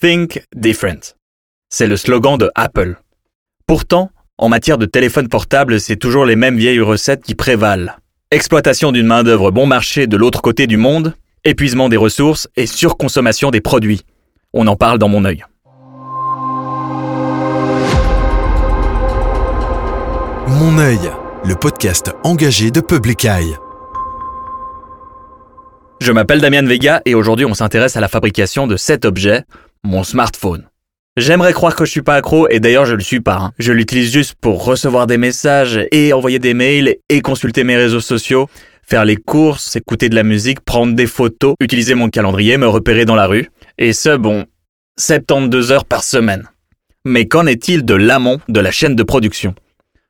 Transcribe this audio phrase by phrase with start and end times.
[0.00, 1.16] Think Different.
[1.70, 2.98] C'est le slogan de Apple.
[3.66, 7.96] Pourtant, en matière de téléphone portable, c'est toujours les mêmes vieilles recettes qui prévalent.
[8.30, 13.50] Exploitation d'une main-d'œuvre bon marché de l'autre côté du monde, épuisement des ressources et surconsommation
[13.50, 14.02] des produits.
[14.52, 15.44] On en parle dans mon œil.
[20.46, 21.10] Mon œil,
[21.44, 23.56] le podcast engagé de Public Eye.
[26.00, 29.42] Je m'appelle Damien Vega et aujourd'hui on s'intéresse à la fabrication de cet objet,
[29.84, 30.64] mon smartphone.
[31.16, 33.36] J'aimerais croire que je suis pas accro et d'ailleurs je le suis pas.
[33.36, 33.52] hein.
[33.58, 38.00] Je l'utilise juste pour recevoir des messages et envoyer des mails et consulter mes réseaux
[38.00, 38.48] sociaux,
[38.86, 43.04] faire les courses, écouter de la musique, prendre des photos, utiliser mon calendrier, me repérer
[43.04, 43.50] dans la rue.
[43.78, 44.46] Et ce, bon,
[44.98, 46.48] 72 heures par semaine.
[47.04, 49.54] Mais qu'en est-il de l'amont de la chaîne de production?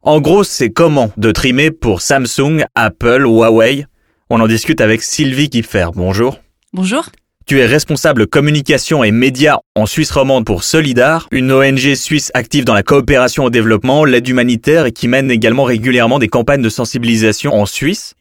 [0.02, 3.86] En gros, c'est comment de trimer pour Samsung, Apple, Huawei?
[4.30, 5.86] On en discute avec Sylvie Kiffer.
[5.94, 6.38] Bonjour.
[6.72, 7.08] Bonjour.
[7.48, 12.66] Tu es responsable communication et médias en Suisse romande pour Solidar, une ONG suisse active
[12.66, 16.68] dans la coopération au développement, l'aide humanitaire et qui mène également régulièrement des campagnes de
[16.68, 18.12] sensibilisation en Suisse.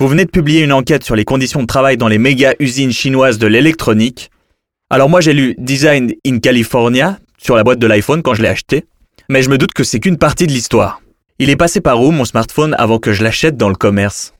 [0.00, 2.90] Vous venez de publier une enquête sur les conditions de travail dans les méga usines
[2.90, 4.30] chinoises de l'électronique.
[4.88, 8.48] Alors moi j'ai lu Design in California sur la boîte de l'iPhone quand je l'ai
[8.48, 8.86] acheté,
[9.28, 11.02] mais je me doute que c'est qu'une partie de l'histoire.
[11.38, 14.32] Il est passé par où mon smartphone avant que je l'achète dans le commerce?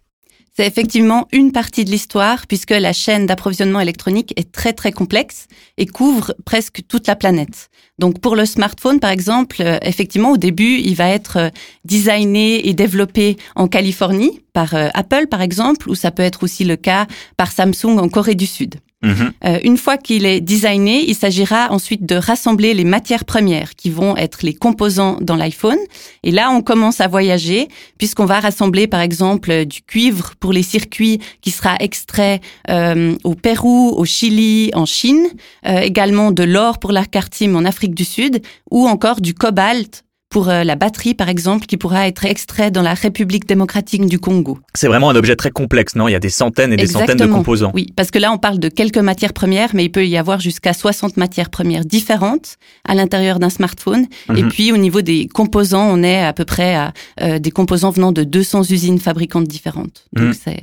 [0.60, 5.46] C'est effectivement une partie de l'histoire puisque la chaîne d'approvisionnement électronique est très très complexe
[5.78, 7.70] et couvre presque toute la planète.
[7.98, 11.48] Donc pour le smartphone par exemple, euh, effectivement au début il va être euh,
[11.86, 16.64] designé et développé en Californie par euh, Apple par exemple ou ça peut être aussi
[16.64, 17.06] le cas
[17.38, 18.74] par Samsung en Corée du Sud.
[19.02, 19.32] Mhm.
[19.44, 23.88] Euh, une fois qu'il est designé, il s'agira ensuite de rassembler les matières premières qui
[23.88, 25.78] vont être les composants dans l'iPhone.
[26.22, 30.62] Et là, on commence à voyager puisqu'on va rassembler par exemple du cuivre pour les
[30.62, 35.28] circuits qui sera extrait euh, au Pérou, au Chili, en Chine,
[35.66, 40.04] euh, également de l'or pour la cartime en Afrique du Sud ou encore du cobalt
[40.30, 44.18] pour euh, la batterie par exemple qui pourra être extrait dans la République démocratique du
[44.18, 44.58] Congo.
[44.74, 46.08] C'est vraiment un objet très complexe, non?
[46.08, 47.72] Il y a des centaines et des centaines de composants.
[47.74, 50.38] Oui, parce que là, on parle de quelques matières premières, mais il peut y avoir
[50.40, 52.56] jusqu'à 60 matières premières différentes
[52.88, 54.06] à l'intérieur d'un smartphone.
[54.34, 54.48] Et Mhm.
[54.50, 58.12] puis, au niveau des composants, on est à peu près à euh, des composants venant
[58.12, 60.06] de 200 usines fabricantes différentes.
[60.12, 60.34] Donc, Mhm.
[60.34, 60.62] c'est...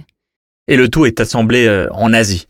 [0.69, 2.47] Et le tout est assemblé euh, en Asie?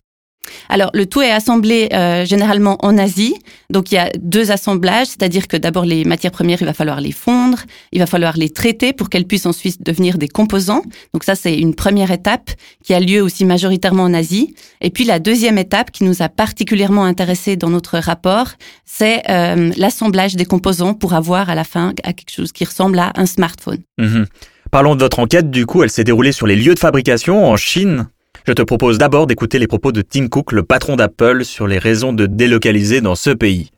[0.69, 3.35] Alors, le tout est assemblé euh, généralement en Asie.
[3.69, 7.01] Donc, il y a deux assemblages, c'est-à-dire que d'abord, les matières premières, il va falloir
[7.01, 7.59] les fondre,
[7.91, 10.83] il va falloir les traiter pour qu'elles puissent ensuite devenir des composants.
[11.13, 12.51] Donc, ça, c'est une première étape
[12.83, 14.55] qui a lieu aussi majoritairement en Asie.
[14.81, 18.49] Et puis, la deuxième étape qui nous a particulièrement intéressé dans notre rapport,
[18.85, 23.11] c'est euh, l'assemblage des composants pour avoir à la fin quelque chose qui ressemble à
[23.15, 23.79] un smartphone.
[23.97, 24.25] Mhm.
[24.71, 27.55] Parlons de votre enquête, du coup, elle s'est déroulée sur les lieux de fabrication en
[27.55, 28.07] Chine.
[28.47, 31.79] Je te propose d'abord d'écouter les propos de Tim Cook, le patron d'Apple, sur les
[31.79, 33.71] raisons de délocaliser dans ce pays.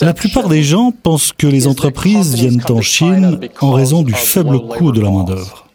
[0.00, 4.58] La plupart des gens pensent que les entreprises viennent en Chine en raison du faible
[4.58, 5.66] coût de la main-d'œuvre.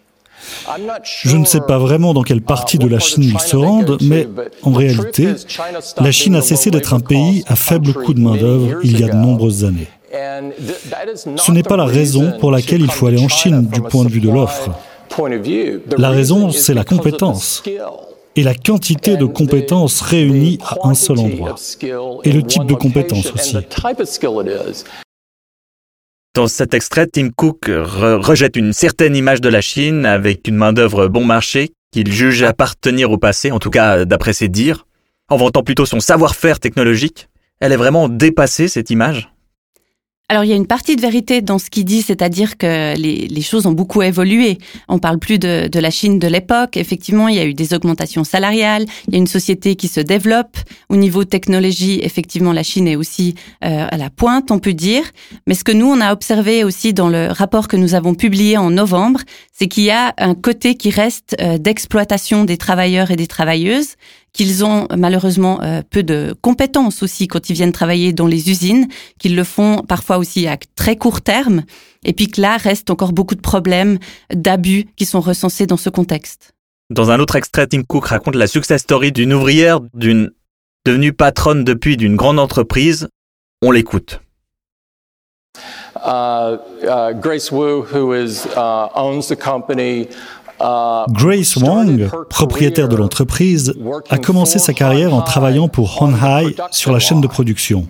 [1.21, 4.27] Je ne sais pas vraiment dans quelle partie de la Chine ils se rendent, mais
[4.63, 5.35] en réalité,
[5.99, 9.09] la Chine a cessé d'être un pays à faible coût de main-d'œuvre il y a
[9.09, 9.87] de nombreuses années.
[11.35, 14.09] Ce n'est pas la raison pour laquelle il faut aller en Chine du point de
[14.09, 14.71] vue de l'offre.
[15.97, 17.63] La raison, c'est la compétence
[18.35, 21.55] et la quantité de compétences réunies à un seul endroit.
[22.23, 23.57] Et le type de compétences aussi.
[26.33, 30.55] Dans cet extrait, Tim Cook re- rejette une certaine image de la Chine avec une
[30.55, 34.85] main-d'œuvre bon marché qu'il juge appartenir au passé, en tout cas d'après ses dires,
[35.29, 37.29] en vantant plutôt son savoir-faire technologique.
[37.61, 39.29] Elle est vraiment dépassée, cette image?
[40.27, 43.41] Alors, il y a une partie de vérité dans ce qu'il dit, c'est-à-dire que les,
[43.43, 44.57] choses ont beaucoup évolué.
[44.87, 46.77] On parle plus de, de la Chine de l'époque.
[46.77, 48.85] Effectivement, il y a eu des augmentations salariales.
[49.07, 50.57] Il y a une société qui se développe.
[50.89, 55.03] Au niveau technologie, effectivement, la Chine est aussi euh, à la pointe, on peut dire.
[55.45, 58.57] Mais ce que nous, on a observé aussi dans le rapport que nous avons publié
[58.57, 59.19] en novembre,
[59.53, 63.93] c'est qu'il y a un côté qui reste euh, d'exploitation des travailleurs et des travailleuses
[64.35, 68.87] qu'ils ont malheureusement euh, peu de compétences aussi quand ils viennent travailler dans les usines,
[69.17, 71.63] qu'ils le font parfois aussi à très court terme,
[72.03, 73.97] et puis que là reste encore beaucoup de problèmes
[74.33, 76.53] d'abus qui sont recensés dans ce contexte.
[76.89, 80.31] Dans un autre extrait, Tim Cook raconte la success story d'une ouvrière d'une
[80.85, 83.07] devenue patronne depuis d'une grande entreprise.
[83.61, 84.19] On l'écoute.
[85.95, 90.09] Uh, uh, Grace Wu, who is, uh, owns the company,
[90.59, 93.73] Grace Wang, propriétaire de l'entreprise,
[94.09, 97.87] a commencé sa carrière en travaillant pour Honhai sur la chaîne de production.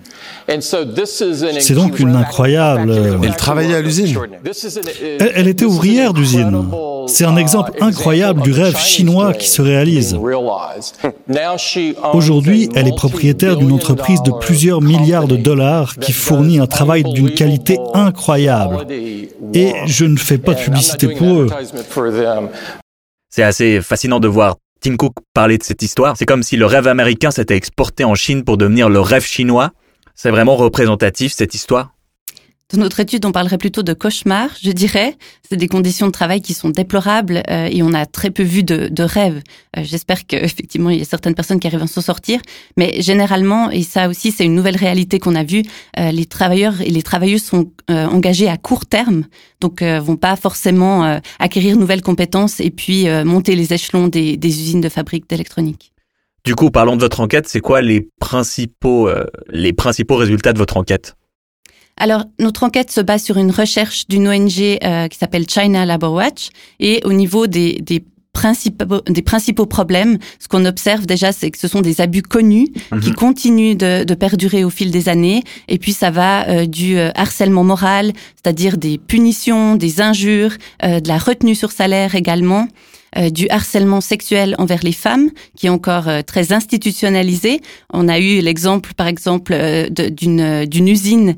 [1.59, 4.17] C'est donc une incroyable- Elle travaillait à l'usine
[5.19, 6.65] Elle, elle était ouvrière d'usine.
[7.07, 10.17] C'est un exemple incroyable du rêve chinois qui se réalise.
[12.13, 17.03] Aujourd'hui, elle est propriétaire d'une entreprise de plusieurs milliards de dollars qui fournit un travail
[17.03, 18.87] d'une qualité incroyable.
[19.53, 21.49] Et je ne fais pas de publicité pour eux.
[23.29, 26.15] C'est assez fascinant de voir Tim Cook parler de cette histoire.
[26.17, 29.71] C'est comme si le rêve américain s'était exporté en Chine pour devenir le rêve chinois.
[30.13, 31.94] C'est vraiment représentatif cette histoire
[32.73, 35.15] dans notre étude, on parlerait plutôt de cauchemar, je dirais.
[35.47, 38.63] C'est des conditions de travail qui sont déplorables euh, et on a très peu vu
[38.63, 39.43] de, de rêves.
[39.77, 42.41] Euh, j'espère qu'effectivement, il y a certaines personnes qui arrivent à s'en sortir.
[42.75, 45.61] Mais généralement, et ça aussi, c'est une nouvelle réalité qu'on a vue,
[45.99, 49.25] euh, les travailleurs et les travailleuses sont engagés à court terme,
[49.61, 54.47] donc vont pas forcément acquérir de nouvelles compétences et puis monter les échelons des, des
[54.47, 55.93] usines de fabrique d'électronique.
[56.43, 57.47] Du coup, parlons de votre enquête.
[57.47, 59.09] C'est quoi les principaux,
[59.49, 61.15] les principaux résultats de votre enquête?
[61.97, 66.13] Alors, notre enquête se base sur une recherche d'une ONG euh, qui s'appelle China Labor
[66.13, 66.49] Watch
[66.79, 68.03] et au niveau des, des
[68.33, 72.67] principaux, des principaux problèmes, ce qu'on observe déjà, c'est que ce sont des abus connus
[72.91, 72.99] mhm.
[72.99, 75.41] qui continuent de, de, perdurer au fil des années.
[75.69, 80.51] Et puis ça va euh, du euh, harcèlement moral, c'est-à-dire des punitions, des injures,
[80.83, 82.67] de la retenue sur salaire également.
[83.17, 87.61] Euh, du harcèlement sexuel envers les femmes, qui est encore euh, très institutionnalisé.
[87.93, 91.35] On a eu l'exemple, par exemple, euh, d'une d'une usine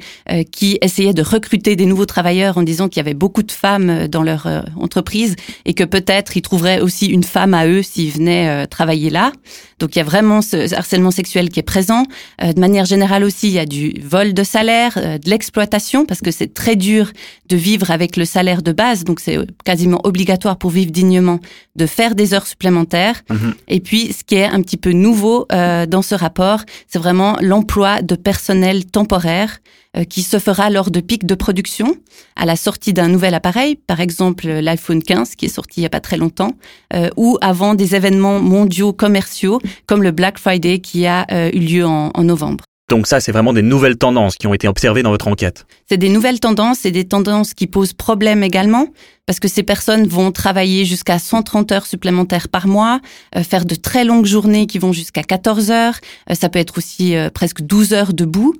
[0.51, 4.07] qui essayait de recruter des nouveaux travailleurs en disant qu'il y avait beaucoup de femmes
[4.07, 4.47] dans leur
[4.79, 5.35] entreprise
[5.65, 9.31] et que peut-être ils trouveraient aussi une femme à eux s'ils venaient travailler là.
[9.79, 12.03] Donc il y a vraiment ce harcèlement sexuel qui est présent.
[12.41, 16.31] de manière générale aussi, il y a du vol de salaire, de l'exploitation, parce que
[16.31, 17.11] c'est très dur
[17.49, 21.39] de vivre avec le salaire de base, donc c'est quasiment obligatoire pour vivre dignement
[21.75, 23.21] de faire des heures supplémentaires.
[23.29, 23.53] Mhm.
[23.67, 27.37] Et puis, ce qui est un petit peu nouveau euh, dans ce rapport, c'est vraiment
[27.41, 29.59] l'emploi de personnel temporaire
[29.95, 31.95] euh, qui se fera lors de pics de production,
[32.35, 35.87] à la sortie d'un nouvel appareil, par exemple l'iPhone 15 qui est sorti il n'y
[35.87, 36.53] a pas très longtemps,
[36.93, 41.85] euh, ou avant des événements mondiaux commerciaux comme le Black Friday qui a eu lieu
[41.85, 42.63] en novembre.
[42.89, 45.65] Donc ça, c'est vraiment des nouvelles tendances qui ont été observées dans votre enquête.
[45.89, 48.87] C'est des nouvelles tendances et des tendances qui posent problème également,
[49.25, 53.01] parce que ces personnes vont travailler jusqu'à 130 heures supplémentaires par mois,
[53.35, 55.95] euh, faire de très longues journées qui vont jusqu'à 14 heures,
[56.29, 58.55] euh, ça peut être aussi euh, presque 12 heures debout.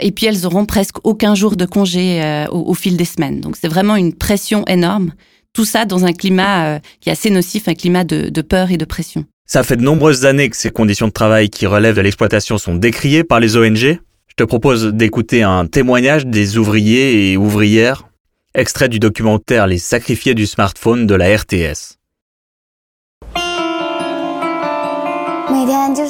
[0.00, 3.40] et puis elles auront presque aucun jour de congé au, fil des semaines.
[3.40, 5.12] Donc c'est vraiment une pression énorme.
[5.52, 8.86] Tout ça dans un climat qui est assez nocif, un climat de peur et de
[8.86, 9.26] pression.
[9.46, 12.74] Ça fait de nombreuses années que ces conditions de travail qui relèvent de l'exploitation sont
[12.74, 13.76] décriées par les ONG.
[13.76, 18.08] Je te propose d'écouter un témoignage des ouvriers et ouvrières,
[18.54, 21.98] extrait du documentaire Les sacrifiés du smartphone de la RTS.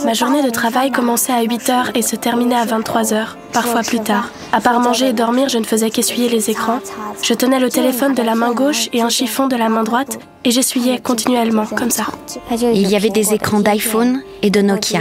[0.05, 4.31] Ma journée de travail commençait à 8h et se terminait à 23h, parfois plus tard.
[4.53, 6.79] À part manger et dormir, je ne faisais qu'essuyer les écrans.
[7.23, 10.19] Je tenais le téléphone de la main gauche et un chiffon de la main droite
[10.45, 12.05] et j'essuyais continuellement, comme ça.
[12.51, 15.01] Il y avait des écrans d'iPhone et de Nokia.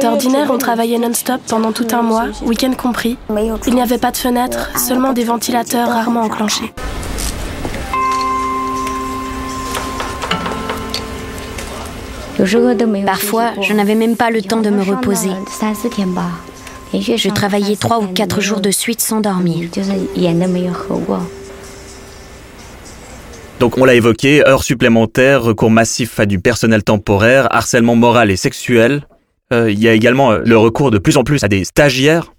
[0.00, 3.18] D'ordinaire, on travaillait non-stop pendant tout un mois, week-end compris.
[3.66, 6.72] Il n'y avait pas de fenêtres, seulement des ventilateurs rarement enclenchés.
[13.04, 15.30] Parfois, je n'avais même pas le temps de me reposer.
[16.92, 19.68] Je travaillais trois ou quatre jours de suite sans dormir.
[23.60, 28.36] Donc on l'a évoqué, heures supplémentaires, recours massif à du personnel temporaire, harcèlement moral et
[28.36, 29.02] sexuel.
[29.52, 32.32] Euh, il y a également euh, le recours de plus en plus à des stagiaires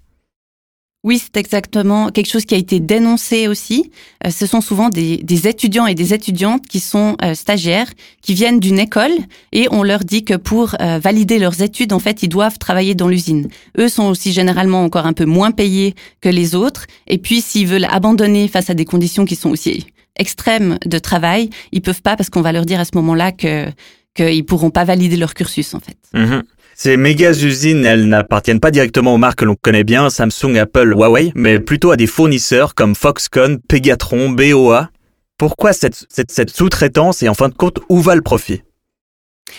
[1.02, 3.90] oui, c'est exactement quelque chose qui a été dénoncé aussi.
[4.26, 7.90] Euh, ce sont souvent des, étudiants et des étudiantes qui sont euh, stagiaires,
[8.20, 9.12] qui viennent d'une école
[9.52, 12.94] et on leur dit que pour euh, valider leurs études, en fait, ils doivent travailler
[12.94, 13.48] dans l'usine.
[13.78, 16.84] Eux sont aussi généralement encore un peu moins payés que les autres.
[17.06, 21.48] Et puis, s'ils veulent abandonner face à des conditions qui sont aussi extrêmes de travail,
[21.72, 23.66] ils peuvent pas parce qu'on va leur dire à ce moment-là que
[24.14, 25.96] qu'ils pourront pas valider leur cursus, en fait.
[26.14, 26.42] Mm-hmm.
[26.82, 30.94] Ces méga usines, elles n'appartiennent pas directement aux marques que l'on connaît bien, Samsung, Apple,
[30.94, 34.88] Huawei, mais plutôt à des fournisseurs comme Foxconn, Pegatron, BOA.
[35.36, 38.62] Pourquoi cette, cette, cette sous-traitance et en fin de compte, où va le profit?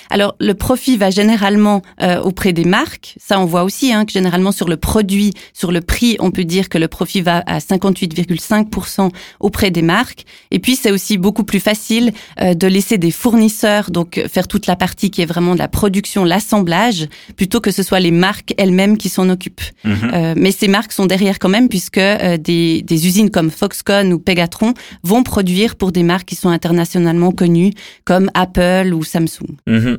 [0.09, 3.15] Alors le profit va généralement euh, auprès des marques.
[3.19, 6.43] Ça, on voit aussi hein, que généralement sur le produit, sur le prix, on peut
[6.43, 10.25] dire que le profit va à 58,5% auprès des marques.
[10.51, 14.67] Et puis c'est aussi beaucoup plus facile euh, de laisser des fournisseurs donc faire toute
[14.67, 18.53] la partie qui est vraiment de la production, l'assemblage, plutôt que ce soit les marques
[18.57, 19.61] elles-mêmes qui s'en occupent.
[19.83, 20.11] Mhm.
[20.13, 24.19] Euh, mais ces marques sont derrière quand même puisque des, des usines comme Foxconn ou
[24.19, 27.71] Pegatron vont produire pour des marques qui sont internationalement connues
[28.05, 29.57] comme Apple ou Samsung.
[29.67, 29.80] Mhm.
[29.81, 29.97] Mhm.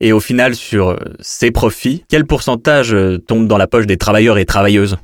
[0.00, 3.96] Et au final, sur euh, ces profits, quel pourcentage euh, tombe dans la poche des
[3.96, 4.96] travailleurs et travailleuses?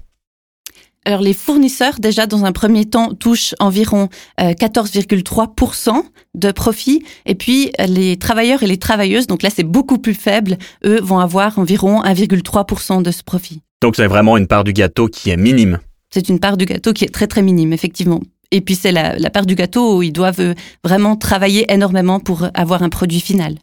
[1.07, 6.03] Alors les fournisseurs, déjà dans un premier temps, touchent environ 14,3% euh,
[6.35, 7.03] de profit.
[7.25, 11.19] Et puis les travailleurs et les travailleuses, donc là c'est beaucoup plus faible, eux vont
[11.19, 13.63] avoir environ 1,3% de ce profit.
[13.81, 15.79] Donc c'est vraiment une part du gâteau qui est minime.
[16.11, 18.21] C'est une part du gâteau qui est très très minime, effectivement.
[18.51, 22.83] Et puis c'est la, part du gâteau où ils doivent vraiment travailler énormément pour avoir
[22.83, 23.55] un produit final.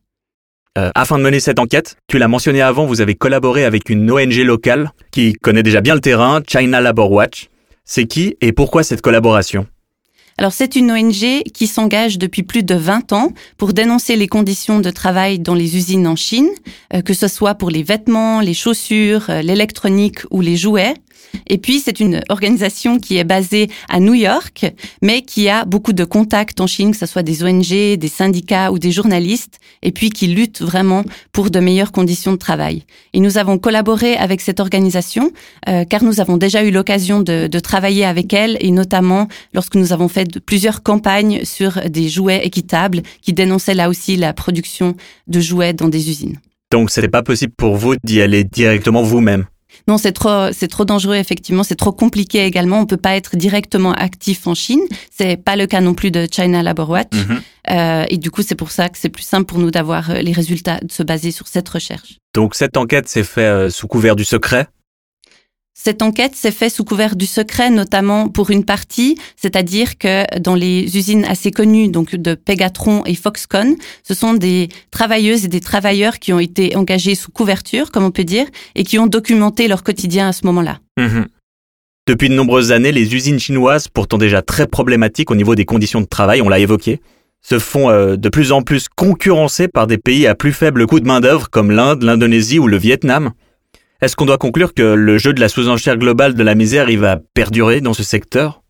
[0.77, 4.11] Euh, afin de mener cette enquête, tu l'as mentionné avant, vous avez collaboré avec une
[4.11, 7.49] ONG locale qui connaît déjà bien le terrain, China Labor Watch.
[7.83, 9.65] C'est qui et pourquoi cette collaboration?
[10.37, 14.79] Alors c'est une ONG qui s'engage depuis plus de 20 ans pour dénoncer les conditions
[14.79, 16.49] de travail dans les usines en Chine,
[16.93, 20.93] euh, que ce soit pour les vêtements, les chaussures, euh, l'électronique ou les jouets.
[21.47, 24.65] Et puis, c'est une organisation qui est basée à New York,
[25.01, 28.71] mais qui a beaucoup de contacts en Chine, que ce soit des ONG, des syndicats
[28.71, 32.83] ou des journalistes, et puis qui lutte vraiment pour de meilleures conditions de travail.
[33.13, 35.31] Et nous avons collaboré avec cette organisation,
[35.67, 39.75] euh, car nous avons déjà eu l'occasion de, de, travailler avec elle, et notamment lorsque
[39.75, 44.95] nous avons fait plusieurs campagnes sur des jouets équitables, qui dénonçaient là aussi la production
[45.27, 46.37] de jouets dans des usines.
[46.71, 49.45] Donc, ce n'était pas possible pour vous d'y aller directement vous-même?
[49.87, 51.63] Non, c'est trop, c'est trop dangereux effectivement.
[51.63, 52.79] C'est trop compliqué également.
[52.79, 54.81] On peut pas être directement actif en Chine.
[55.09, 57.13] C'est pas le cas non plus de China Labor Watch.
[57.13, 57.41] Mhm.
[57.69, 60.21] Euh, et du coup, c'est pour ça que c'est plus simple pour nous d'avoir euh,
[60.21, 62.17] les résultats, de se baser sur cette recherche.
[62.33, 64.67] Donc cette enquête s'est faite euh, sous couvert du secret?
[65.79, 70.55] Cette enquête s'est faite sous couvert du secret, notamment pour une partie, c'est-à-dire que dans
[70.55, 75.59] les usines assez connues, donc de Pegatron et Foxconn, ce sont des travailleuses et des
[75.59, 79.67] travailleurs qui ont été engagés sous couverture, comme on peut dire, et qui ont documenté
[79.67, 80.79] leur quotidien à ce moment-là.
[80.97, 81.27] Mhm.
[82.07, 86.01] Depuis de nombreuses années, les usines chinoises, pourtant déjà très problématiques au niveau des conditions
[86.01, 87.01] de travail, on l'a évoqué,
[87.43, 90.99] se font euh, de plus en plus concurrencer par des pays à plus faible coût
[90.99, 93.31] de main-d'œuvre comme l'Inde, l'Indonésie ou le Vietnam.
[93.99, 96.99] Est-ce qu'on doit conclure que le jeu de la sous-enchère globale de la misère, il
[96.99, 98.61] va perdurer dans ce secteur?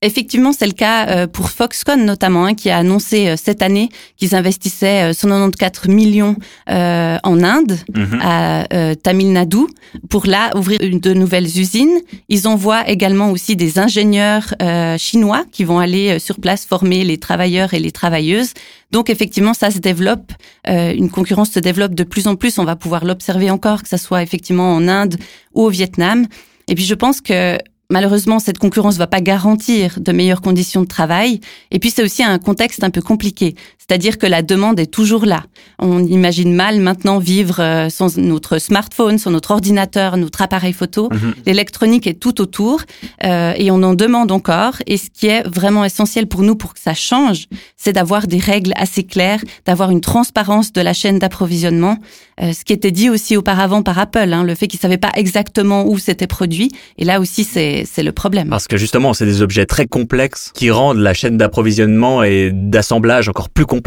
[0.00, 3.88] Effectivement, c'est le cas euh, pour Foxconn notamment, hein, qui a annoncé euh, cette année
[4.16, 6.36] qu'ils investissaient 194 euh, millions
[6.68, 8.20] en Inde, mhm.
[8.22, 8.64] à
[9.02, 9.66] Tamil Nadu,
[10.08, 11.98] pour là ouvrir de nouvelles usines.
[12.28, 14.54] Ils envoient également aussi des ingénieurs
[14.98, 18.52] chinois qui vont aller sur place former les travailleurs et les travailleuses.
[18.92, 20.32] Donc effectivement, ça se développe,
[20.66, 22.58] une concurrence se développe de plus en plus.
[22.58, 25.16] On va pouvoir l'observer encore, que ça soit effectivement en Inde
[25.54, 26.26] ou au Vietnam.
[26.68, 27.58] Et puis je pense que
[27.90, 31.40] Malheureusement, cette concurrence ne va pas garantir de meilleures conditions de travail.
[31.70, 33.54] Et puis, c'est aussi un contexte un peu compliqué.
[33.88, 35.44] C'est-à-dire que la demande est toujours là.
[35.78, 41.08] On imagine mal maintenant vivre euh, sans notre smartphone, sans notre ordinateur, notre appareil photo.
[41.10, 41.34] Mhm.
[41.46, 42.82] L'électronique est tout autour
[43.24, 44.74] euh, et on en demande encore.
[44.86, 47.46] Et ce qui est vraiment essentiel pour nous pour que ça change,
[47.78, 51.96] c'est d'avoir des règles assez claires, d'avoir une transparence de la chaîne d'approvisionnement.
[52.42, 55.12] Euh, ce qui était dit aussi auparavant par Apple, hein, le fait qu'ils savaient pas
[55.14, 56.70] exactement où c'était produit.
[56.98, 58.50] Et là aussi, c'est le problème.
[58.50, 63.30] Parce que justement, c'est des objets très complexes qui rendent la chaîne d'approvisionnement et d'assemblage
[63.30, 63.77] encore plus complexe.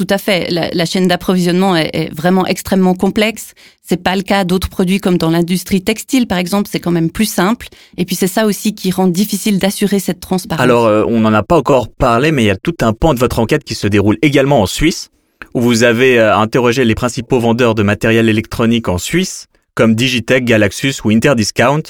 [0.00, 0.48] Tout à fait.
[0.50, 3.52] La, chaîne d'approvisionnement est, vraiment extrêmement complexe.
[3.82, 6.70] C'est pas le cas d'autres produits comme dans l'industrie textile, par exemple.
[6.72, 7.68] C'est quand même plus simple.
[7.98, 10.64] Et puis c'est ça aussi qui rend difficile d'assurer cette transparence.
[10.64, 13.12] Alors, euh, on n'en a pas encore parlé, mais il y a tout un pan
[13.12, 15.10] de votre enquête qui se déroule également en Suisse,
[15.52, 20.44] où vous avez euh, interrogé les principaux vendeurs de matériel électronique en Suisse, comme Digitech,
[20.44, 21.82] Galaxus ou Interdiscount.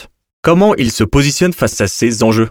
[0.43, 2.49] Comment ils se positionnent face à ces enjeux?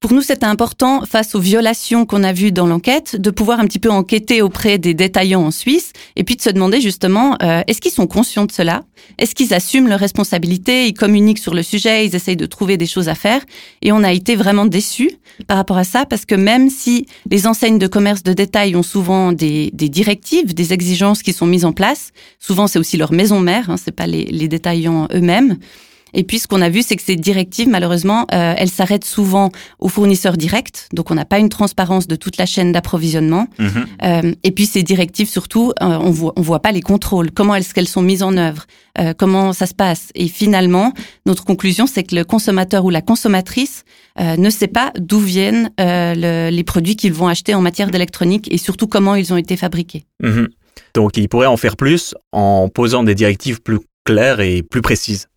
[0.00, 3.66] Pour nous, c'était important, face aux violations qu'on a vues dans l'enquête, de pouvoir un
[3.66, 7.62] petit peu enquêter auprès des détaillants en Suisse et puis de se demander justement, euh,
[7.66, 8.82] est-ce qu'ils sont conscients de cela?
[9.18, 10.86] Est-ce qu'ils assument leurs responsabilités?
[10.86, 13.42] Ils communiquent sur le sujet, ils essayent de trouver des choses à faire.
[13.82, 15.10] Et on a été vraiment déçus
[15.46, 18.82] par rapport à ça parce que même si les enseignes de commerce de détail ont
[18.82, 23.12] souvent des, des directives, des exigences qui sont mises en place, souvent c'est aussi leur
[23.12, 25.58] maison mère, hein, c'est pas les, les détaillants eux-mêmes.
[26.14, 29.50] Et puis, ce qu'on a vu, c'est que ces directives, malheureusement, euh, elles s'arrêtent souvent
[29.78, 30.88] aux fournisseurs directs.
[30.92, 33.46] Donc, on n'a pas une transparence de toute la chaîne d'approvisionnement.
[33.58, 33.86] Mhm.
[34.02, 37.30] Euh, et puis, ces directives, surtout, euh, on voit, on voit pas les contrôles.
[37.30, 38.66] Comment est-ce qu'elles sont mises en œuvre?
[39.16, 40.08] Comment ça se passe?
[40.14, 40.92] Et finalement,
[41.24, 43.84] notre conclusion, c'est que le consommateur ou la consommatrice
[44.18, 48.58] ne sait pas d'où viennent le, les produits qu'ils vont acheter en matière d'électronique et
[48.58, 50.04] surtout comment ils ont été fabriqués.
[50.22, 50.48] Mhm.
[50.94, 55.28] Donc, il pourrait en faire plus en posant des directives plus claires et plus précises.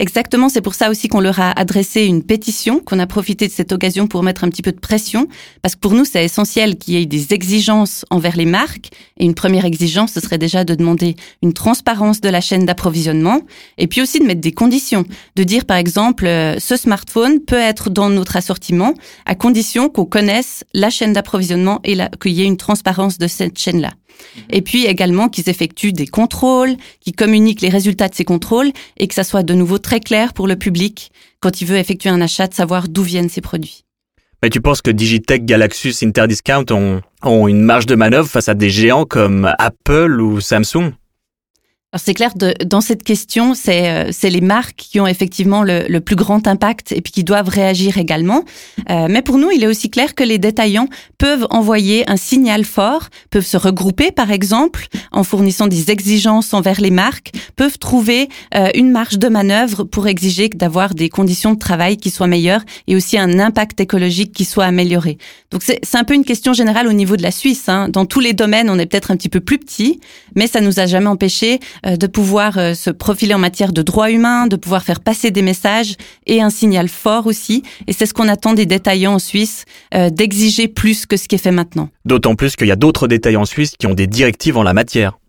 [0.00, 3.52] Exactement, c'est pour ça aussi qu'on leur a adressé une pétition, qu'on a profité de
[3.52, 5.28] cette occasion pour mettre un petit peu de pression,
[5.60, 8.88] parce que pour nous, c'est essentiel qu'il y ait des exigences envers les marques.
[9.18, 13.42] Et une première exigence, ce serait déjà de demander une transparence de la chaîne d'approvisionnement,
[13.76, 15.04] et puis aussi de mettre des conditions,
[15.36, 18.94] de dire par exemple, euh, ce smartphone peut être dans notre assortiment,
[19.26, 23.58] à condition qu'on connaisse la chaîne d'approvisionnement et qu'il y ait une transparence de cette
[23.58, 23.90] chaîne-là.
[24.36, 24.42] Mhm.
[24.50, 29.06] Et puis également qu'ils effectuent des contrôles, qu'ils communiquent les résultats de ces contrôles et
[29.08, 32.20] que ça soit de nouveau très clair pour le public quand il veut effectuer un
[32.20, 33.82] achat de savoir d'où viennent ces produits.
[34.40, 38.54] Mais tu penses que Digitech, Galaxus, Interdiscount ont, ont une marge de manœuvre face à
[38.54, 40.92] des géants comme Apple ou Samsung?
[41.92, 45.64] Alors c'est clair, de, dans cette question, c'est euh, c'est les marques qui ont effectivement
[45.64, 48.44] le, le, plus grand impact et puis qui doivent réagir également.
[48.90, 50.86] Euh, mais pour nous, il est aussi clair que les détaillants
[51.18, 56.80] peuvent envoyer un signal fort, peuvent se regrouper par exemple en fournissant des exigences envers
[56.80, 61.58] les marques, peuvent trouver euh, une marge de manœuvre pour exiger d'avoir des conditions de
[61.58, 65.18] travail qui soient meilleures et aussi un impact écologique qui soit amélioré.
[65.50, 67.68] Donc c'est un peu une question générale au niveau de la Suisse.
[67.68, 67.88] Hein.
[67.88, 69.98] Dans tous les domaines, on est peut-être un petit peu plus petit,
[70.36, 74.10] mais ça nous a jamais empêché de pouvoir euh, se profiler en matière de droits
[74.10, 75.96] humains, de pouvoir faire passer des messages
[76.26, 77.62] et un signal fort aussi.
[77.86, 81.36] Et c'est ce qu'on attend des détaillants en Suisse, euh, d'exiger plus que ce qui
[81.36, 81.88] est fait maintenant.
[82.04, 84.74] D'autant plus qu'il y a d'autres détaillants en Suisse qui ont des directives en la
[84.74, 85.19] matière.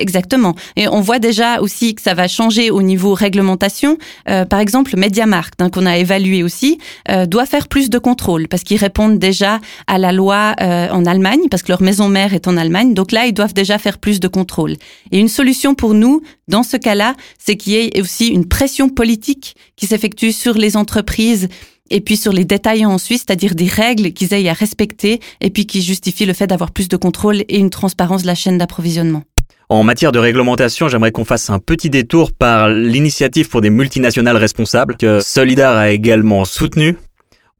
[0.00, 0.54] Exactement.
[0.76, 3.98] Et on voit déjà aussi que ça va changer au niveau réglementation.
[4.28, 6.78] Euh, par exemple, MediaMarkt, hein, qu'on a évalué aussi,
[7.10, 11.04] euh, doit faire plus de contrôles parce qu'ils répondent déjà à la loi euh, en
[11.04, 12.94] Allemagne, parce que leur maison mère est en Allemagne.
[12.94, 14.76] Donc là, ils doivent déjà faire plus de contrôles.
[15.12, 18.88] Et une solution pour nous, dans ce cas-là, c'est qu'il y ait aussi une pression
[18.88, 21.48] politique qui s'effectue sur les entreprises
[21.90, 25.50] et puis sur les détaillants en Suisse, c'est-à-dire des règles qu'ils aient à respecter et
[25.50, 28.58] puis qui justifient le fait d'avoir plus de contrôle et une transparence de la chaîne
[28.58, 29.24] d'approvisionnement.
[29.70, 34.36] En matière de réglementation, j'aimerais qu'on fasse un petit détour par l'initiative pour des multinationales
[34.36, 36.96] responsables que Solidar a également soutenu,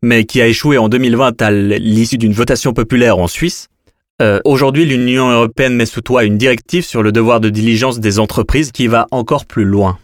[0.02, 3.68] mais qui a échoué en 2020 à l'issue d'une votation populaire en Suisse.
[4.20, 8.18] Euh, Aujourd'hui, l'Union européenne met sous toit une directive sur le devoir de diligence des
[8.18, 9.96] entreprises qui va encore plus loin.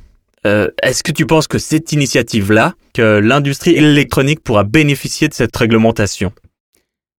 [0.46, 5.56] Euh, Est-ce que tu penses que cette initiative-là, que l'industrie électronique pourra bénéficier de cette
[5.56, 6.30] réglementation?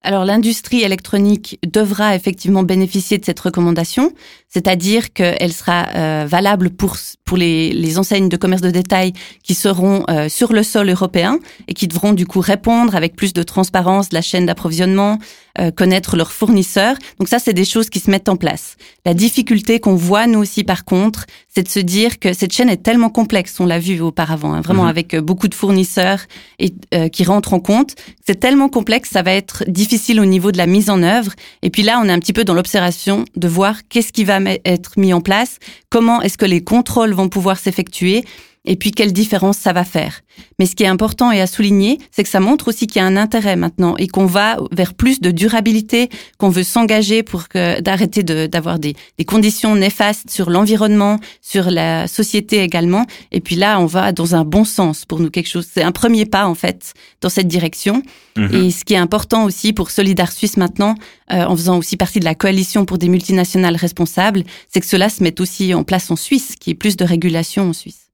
[0.04, 4.14] Alors l'industrie électronique devra effectivement bénéficier de cette recommandation,
[4.48, 6.96] c'est-à-dire qu'elle sera euh, valable pour
[7.28, 11.40] pour les, les, enseignes de commerce de détail qui seront euh, sur le sol européen
[11.68, 15.20] et qui devront du coup répondre avec plus de transparence de la chaîne d'approvisionnement,
[15.60, 16.96] euh, connaître leurs fournisseurs.
[17.20, 18.78] Donc ça, c'est des choses qui se mettent en place.
[19.06, 22.70] La difficulté qu'on voit nous aussi par contre, c'est de se dire que cette chaîne
[22.70, 24.90] est tellement complexe, on l'a vu auparavant, hein, vraiment mhm.
[24.90, 26.22] avec beaucoup de fournisseurs
[26.60, 26.74] et
[27.12, 27.96] qui rentrent en compte.
[28.26, 31.34] C'est tellement complexe, ça va être difficile au niveau de la mise en œuvre.
[31.62, 34.40] Et puis là, on est un petit peu dans l'observation de voir qu'est-ce qui va
[34.64, 35.58] être mis en place,
[35.90, 38.24] comment est-ce que les contrôles vont pouvoir s'effectuer
[38.68, 40.22] et puis quelle différence ça va faire.
[40.60, 43.04] Mais ce qui est important et à souligner, c'est que ça montre aussi qu'il y
[43.04, 47.48] a un intérêt maintenant et qu'on va vers plus de durabilité, qu'on veut s'engager pour
[47.48, 53.06] que d'arrêter d'avoir des, des, conditions néfastes sur l'environnement, sur la société également.
[53.32, 55.66] Et puis là, on va dans un bon sens pour nous quelque chose.
[55.74, 58.04] C'est un premier pas en fait dans cette direction.
[58.36, 58.54] Mhm.
[58.54, 60.96] Et ce qui est important aussi pour Solidar Suisse maintenant,
[61.32, 65.10] euh, en faisant aussi partie de la coalition pour des multinationales responsables, c'est que cela
[65.10, 68.07] se mette aussi en place en Suisse, qu'il y ait plus de régulation en Suisse.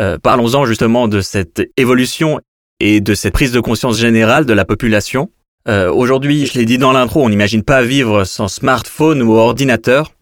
[0.00, 2.40] Euh, parlons-en justement de cette évolution
[2.80, 5.30] et de cette prise de conscience générale de la population.
[5.68, 10.12] Euh, Aujourd'hui, je l'ai dit dans l'intro, on n'imagine pas vivre sans smartphone ou ordinateur.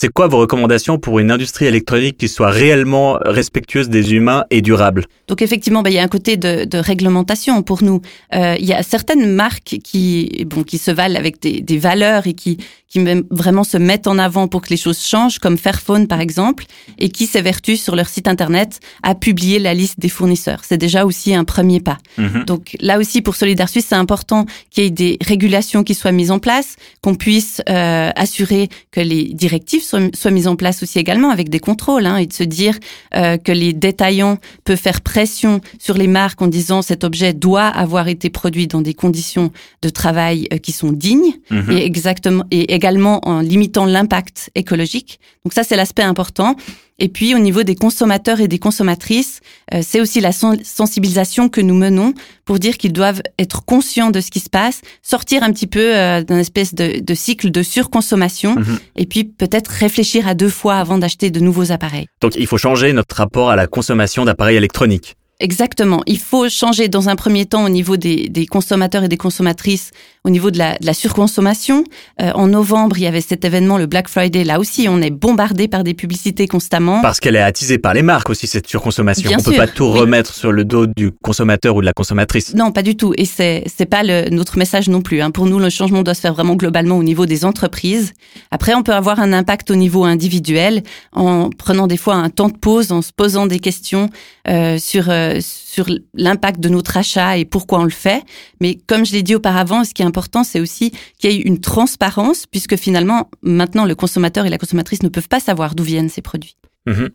[0.00, 4.62] C'est quoi vos recommandations pour une industrie électronique qui soit réellement respectueuse des humains et
[4.62, 8.00] durable Donc effectivement, bah, il y a un côté de, de réglementation pour nous.
[8.34, 12.26] Euh, il y a certaines marques qui, bon, qui se valent avec des, des valeurs
[12.26, 12.56] et qui,
[12.90, 12.98] qui
[13.30, 16.64] vraiment se mettent en avant pour que les choses changent, comme Fairphone par exemple,
[16.98, 20.62] et qui s'évertuent sur leur site internet à publier la liste des fournisseurs.
[20.66, 21.98] C'est déjà aussi un premier pas.
[22.18, 22.44] Mhm.
[22.46, 26.10] Donc là aussi, pour Solidar Suisse, c'est important qu'il y ait des régulations qui soient
[26.10, 30.82] mises en place, qu'on puisse euh, assurer que les directives soient, soient, mises en place
[30.82, 32.78] aussi également avec des contrôles, hein, et de se dire
[33.14, 37.66] euh, que les détaillants peuvent faire pression sur les marques en disant cet objet doit
[37.66, 39.50] avoir été produit dans des conditions
[39.82, 41.70] de travail euh, qui sont dignes mhm.
[41.70, 45.20] et exactement et également en limitant l'impact écologique.
[45.44, 46.56] Donc ça, c'est l'aspect important.
[47.00, 49.40] Et puis au niveau des consommateurs et des consommatrices,
[49.74, 54.20] euh, c'est aussi la sensibilisation que nous menons pour dire qu'ils doivent être conscients de
[54.20, 57.62] ce qui se passe, sortir un petit peu euh, d'un espèce de, de, cycle de
[57.62, 58.78] surconsommation, mhm.
[58.96, 62.06] et puis peut-être réfléchir à deux fois avant d'acheter de nouveaux appareils.
[62.20, 65.16] Donc il faut changer notre rapport à la consommation d'appareils électroniques.
[65.40, 66.02] Exactement.
[66.06, 69.90] Il faut changer dans un premier temps au niveau des, des consommateurs et des consommatrices,
[70.24, 71.84] au niveau de la, de la surconsommation.
[72.20, 74.44] Euh, en novembre, il y avait cet événement, le Black Friday.
[74.44, 77.00] Là aussi, on est bombardé par des publicités constamment.
[77.00, 79.30] Parce qu'elle est attisée par les marques aussi, cette surconsommation.
[79.32, 82.54] on ne peut pas tout remettre sur le dos du consommateur ou de la consommatrice.
[82.54, 83.14] Non, pas du tout.
[83.16, 85.22] Et c'est c'est pas le, notre message non plus.
[85.22, 85.30] Hein.
[85.30, 88.12] Pour nous, le changement doit se faire vraiment globalement au niveau des entreprises.
[88.50, 92.48] Après, on peut avoir un impact au niveau individuel en prenant des fois un temps
[92.48, 94.10] de pause, en se posant des questions
[94.48, 98.22] euh, sur euh, sur l'impact de notre achat et pourquoi on le fait.
[98.60, 101.40] Mais comme je l'ai dit auparavant, ce qui est important, c'est aussi qu'il y ait
[101.40, 105.84] une transparence, puisque finalement, maintenant, le consommateur et la consommatrice ne peuvent pas savoir d'où
[105.84, 106.56] viennent ces produits.
[106.86, 107.10] Mhm.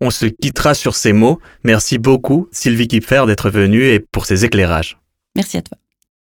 [0.00, 1.38] On se quittera sur ces mots.
[1.62, 4.98] Merci beaucoup, Sylvie Kipfer, d'être venue et pour ces éclairages.
[5.36, 5.78] Merci à toi.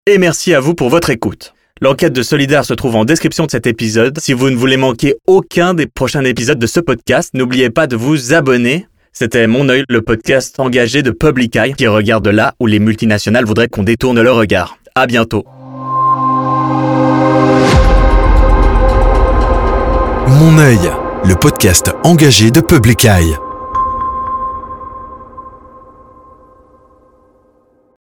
[0.06, 1.54] Et merci à vous pour votre écoute.
[1.80, 4.18] L'enquête de Solidar se trouve en description de cet épisode.
[4.20, 7.96] Si vous ne voulez manquer aucun des prochains épisodes de ce podcast, n'oubliez pas de
[7.96, 8.86] vous abonner.
[9.16, 13.44] C'était Mon œil, le podcast engagé de Public Eye qui regarde là où les multinationales
[13.44, 14.76] voudraient qu'on détourne le regard.
[14.96, 15.44] À bientôt.
[20.26, 20.90] Mon œil,
[21.24, 23.36] le podcast engagé de Public Eye.